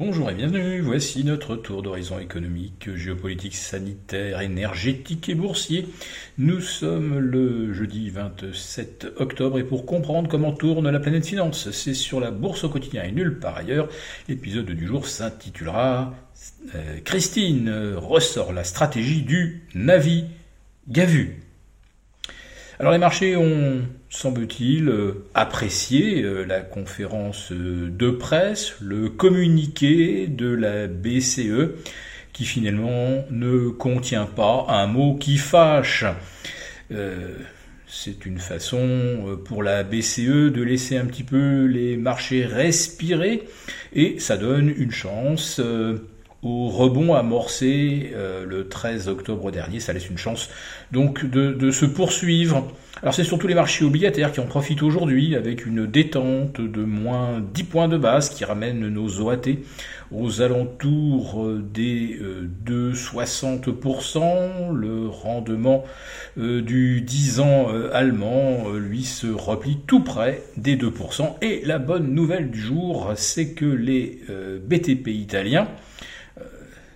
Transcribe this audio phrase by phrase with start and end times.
[0.00, 5.86] Bonjour et bienvenue, voici notre tour d'horizon économique, géopolitique, sanitaire, énergétique et boursier.
[6.38, 11.92] Nous sommes le jeudi 27 octobre et pour comprendre comment tourne la planète finance, c'est
[11.92, 13.90] sur la bourse au quotidien et nulle part ailleurs.
[14.26, 16.14] L'épisode du jour s'intitulera
[16.74, 20.24] euh, Christine ressort la stratégie du Navi
[20.88, 21.42] Gavu.
[22.80, 30.26] Alors les marchés ont, semble-t-il, euh, apprécié euh, la conférence euh, de presse, le communiqué
[30.28, 31.74] de la BCE,
[32.32, 36.06] qui finalement ne contient pas un mot qui fâche.
[37.86, 43.46] c'est une façon pour la BCE de laisser un petit peu les marchés respirer
[43.92, 45.60] et ça donne une chance
[46.42, 49.78] au rebond amorcé euh, le 13 octobre dernier.
[49.80, 50.48] Ça laisse une chance
[50.90, 52.66] donc de, se poursuivre.
[53.02, 57.40] Alors c'est surtout les marchés obligataires qui en profitent aujourd'hui avec une détente de moins
[57.54, 59.58] 10 points de base qui ramène nos OAT
[60.12, 62.18] aux alentours des
[62.66, 64.18] 2,60%.
[64.22, 65.84] Euh, le rendement
[66.38, 71.36] euh, du 10 ans allemand, lui, se replie tout près des 2%.
[71.42, 74.20] Et la bonne nouvelle du jour, c'est que les
[74.66, 75.68] BTP italiens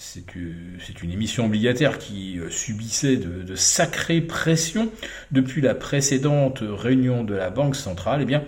[0.00, 4.90] c'est une émission obligataire qui euh, subissait de, sacrées pressions
[5.30, 8.20] depuis la précédente réunion de la Banque centrale.
[8.22, 8.42] Eh bien,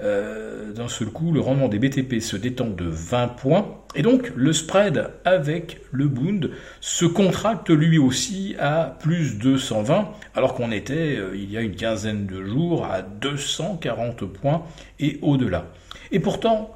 [0.00, 4.32] euh, d'un seul coup, le rendement des BTP se détend de 20 points, et donc
[4.34, 10.72] le spread avec le Bund se contracte lui aussi à plus de 120, alors qu'on
[10.72, 14.64] était euh, il y a une quinzaine de jours à 240 points
[14.98, 15.66] et au-delà.
[16.10, 16.74] Et pourtant,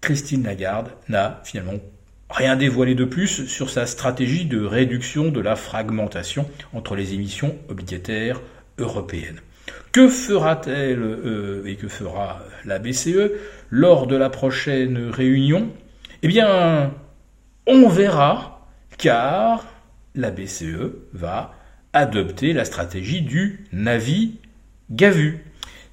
[0.00, 1.78] Christine Lagarde n'a finalement
[2.32, 7.54] Rien dévoilé de plus sur sa stratégie de réduction de la fragmentation entre les émissions
[7.68, 8.40] obligataires
[8.78, 9.40] européennes.
[9.92, 13.32] Que fera-t-elle euh, et que fera la BCE
[13.68, 15.70] lors de la prochaine réunion?
[16.22, 16.94] Eh bien,
[17.66, 18.66] on verra,
[18.96, 19.66] car
[20.14, 21.52] la BCE va
[21.92, 24.38] adopter la stratégie du Navi
[24.90, 25.44] Gavu.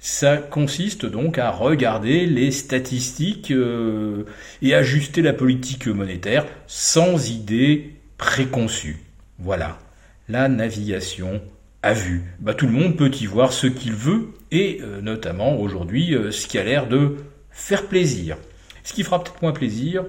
[0.02, 4.24] Ça consiste donc à regarder les statistiques euh,
[4.62, 9.04] et ajuster la politique monétaire sans idée préconçue.
[9.38, 9.78] Voilà,
[10.26, 11.42] la navigation
[11.82, 12.22] à vue.
[12.38, 16.30] Bah, tout le monde peut y voir ce qu'il veut et euh, notamment aujourd'hui euh,
[16.30, 17.16] ce qui a l'air de
[17.50, 18.38] faire plaisir.
[18.84, 20.06] Ce qui fera peut-être moins plaisir,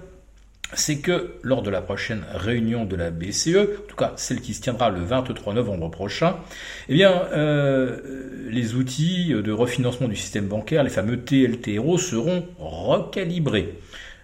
[0.74, 4.54] c'est que lors de la prochaine réunion de la BCE, en tout cas celle qui
[4.54, 6.38] se tiendra le 23 novembre prochain,
[6.88, 8.00] eh bien, euh,
[8.50, 13.80] les outils de refinancement du système bancaire, les fameux TLTRO, seront recalibrés.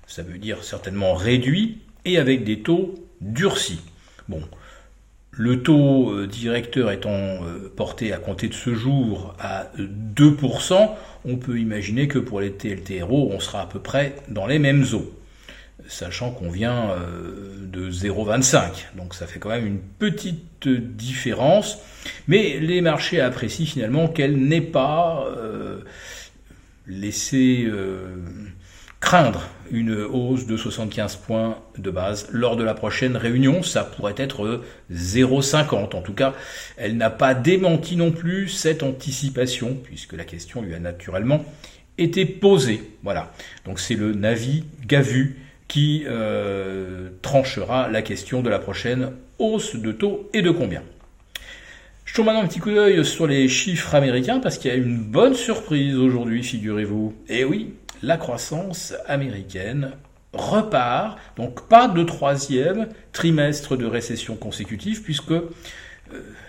[0.08, 3.82] Ça veut dire certainement réduits et avec des taux durcis.
[4.30, 4.42] Bon,
[5.32, 10.90] le taux euh, directeur étant euh, porté à compter de ce jour à 2%,
[11.26, 14.86] on peut imaginer que pour les TLTRO, on sera à peu près dans les mêmes
[14.94, 15.17] eaux
[15.88, 18.96] sachant qu'on vient euh, de 0,25.
[18.96, 21.80] Donc ça fait quand même une petite différence.
[22.28, 25.80] Mais les marchés apprécient finalement qu'elle n'ait pas euh,
[26.88, 28.16] laissé euh,
[29.00, 33.64] craindre une hausse de 75 points de base lors de la prochaine réunion.
[33.64, 35.96] Ça pourrait être 0,50.
[35.96, 36.34] En tout cas,
[36.78, 41.46] elle n'a pas démenti non plus cette anticipation, puisque la question lui a naturellement
[41.98, 42.82] été posée.
[43.04, 43.34] Voilà.
[43.66, 49.92] Donc c'est le Navi Gavu qui euh, tranchera la question de la prochaine hausse de
[49.92, 50.84] taux et de combien.
[52.06, 54.78] Je tourne maintenant un petit coup d'œil sur les chiffres américains parce qu'il y a
[54.78, 57.14] une bonne surprise aujourd'hui, figurez-vous.
[57.28, 59.92] Et eh oui, la croissance américaine
[60.34, 65.44] repart, donc pas de troisième trimestre de récession consécutive puisque euh,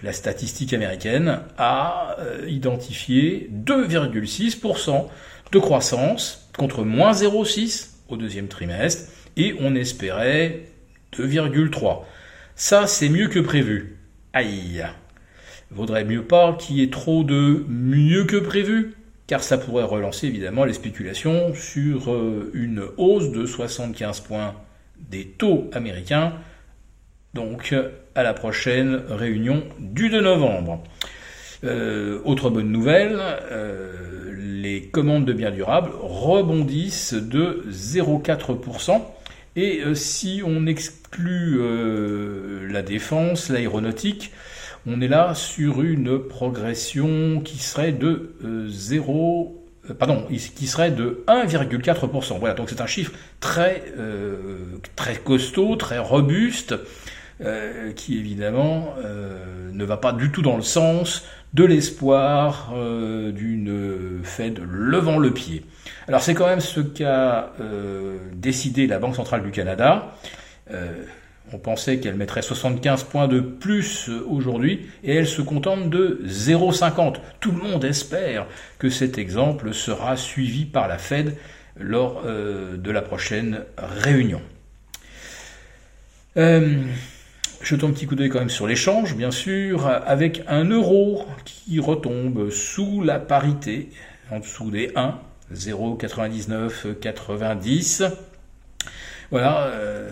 [0.03, 5.07] la statistique américaine a euh, identifié 2,6%
[5.51, 10.63] de croissance contre moins 0,6 au deuxième trimestre et on espérait
[11.17, 12.03] 2,3.
[12.55, 13.97] Ça, c'est mieux que prévu.
[14.33, 14.85] Aïe.
[15.71, 18.95] Vaudrait mieux pas qu'il y ait trop de mieux que prévu,
[19.27, 24.55] car ça pourrait relancer évidemment les spéculations sur euh, une hausse de 75 points
[25.11, 26.33] des taux américains,
[27.35, 27.75] donc
[28.15, 30.83] à la prochaine réunion du 2 novembre.
[31.65, 33.19] Euh, autre bonne nouvelle,
[33.51, 39.03] euh, les commandes de biens durables rebondissent de 0,4%.
[39.57, 41.59] Et euh, si on exclut
[42.69, 44.33] la défense, l'aéronautique,
[44.87, 48.35] on est là sur une progression qui serait de
[48.69, 49.61] 0,
[49.99, 52.39] pardon, qui serait de 1,4%.
[52.39, 53.83] Voilà, donc c'est un chiffre très,
[54.95, 56.77] très costaud, très robuste.
[57.41, 58.95] Euh, qui évidemment
[59.73, 61.25] ne va pas du tout dans le sens
[61.55, 65.65] de l'espoir d'une Fed levant le pied.
[66.09, 67.53] Alors c'est quand même ce qu'a
[68.33, 70.15] décidé la Banque centrale du Canada.
[71.53, 77.17] On pensait qu'elle mettrait 75 points de plus aujourd'hui et elle se contente de 0,50.
[77.41, 78.47] Tout le monde espère
[78.79, 81.37] que cet exemple sera suivi par la Fed
[81.79, 84.43] lors euh, de la prochaine réunion.
[86.37, 86.83] Euh,
[87.63, 91.81] jetons un petit coup d'œil quand même sur l'échange, bien sûr, avec un euro qui
[91.81, 93.89] retombe sous la parité,
[94.31, 95.19] en dessous des 1,
[95.55, 98.11] 0,99,90.
[99.31, 99.67] Voilà.
[99.67, 100.11] Euh,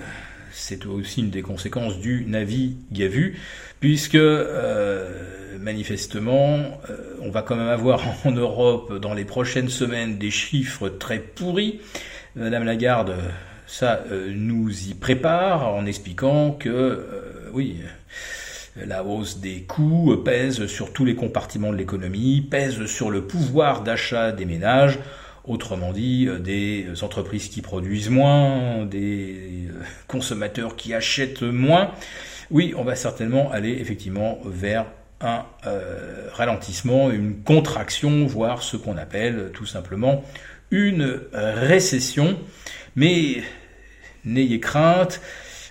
[0.52, 3.38] c'est aussi une des conséquences du Navi Gavu,
[3.78, 10.16] puisque euh, manifestement, euh, on va quand même avoir en Europe dans les prochaines semaines
[10.16, 11.82] des chiffres très pourris.
[12.36, 13.16] Madame Lagarde,
[13.66, 17.04] ça nous y prépare en expliquant que,
[17.56, 17.78] oui,
[18.76, 23.82] la hausse des coûts pèse sur tous les compartiments de l'économie, pèse sur le pouvoir
[23.82, 24.98] d'achat des ménages.
[25.44, 31.92] Autrement dit, euh, des entreprises qui produisent moins, des euh, consommateurs qui achètent moins.
[32.50, 34.84] Oui, on va certainement aller effectivement vers
[35.22, 40.24] un euh, ralentissement, une contraction, voire ce qu'on appelle tout simplement
[40.70, 42.38] une récession.
[42.96, 43.42] Mais
[44.26, 45.22] n'ayez crainte,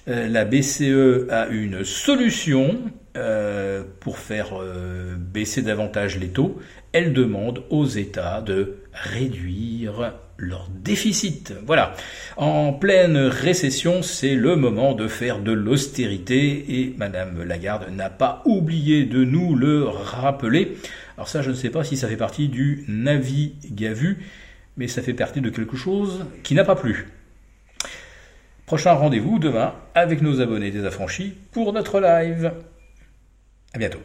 [0.08, 2.80] la BCE a une solution
[4.00, 4.54] pour faire
[5.18, 6.60] baisser davantage les taux
[6.96, 11.54] elle demande aux États de réduire leur déficit.
[11.66, 11.94] Voilà.
[12.38, 18.42] En pleine récession, c'est le moment de faire de l'austérité et Madame Lagarde n'a pas
[18.46, 20.78] oublié de nous le rappeler.
[21.18, 24.20] Alors ça, je ne sais pas si ça fait partie du Navi Gavu,
[24.78, 27.08] mais ça fait partie de quelque chose qui n'a pas plu.
[28.66, 32.52] Prochain rendez-vous demain avec nos abonnés des affranchis pour notre live.
[33.74, 34.00] À bientôt.